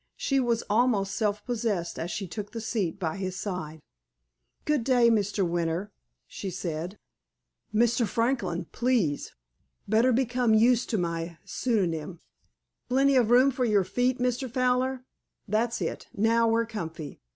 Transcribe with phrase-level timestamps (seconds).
[0.17, 3.81] She was almost self possessed as she took the seat by his side.
[4.65, 5.47] "Good day, Mr.
[5.47, 5.91] Winter,"
[6.25, 6.97] she said.
[7.71, 8.07] "Mr.
[8.07, 9.35] Franklin, please.
[9.87, 12.19] Better become used to my pseudonym....
[12.89, 14.49] Plenty of room for your feet, Mr.
[14.49, 15.05] Fowler?
[15.47, 16.07] That's it.
[16.15, 17.19] Now we're comfy.